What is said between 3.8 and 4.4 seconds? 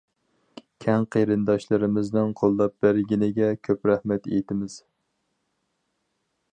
رەھمەت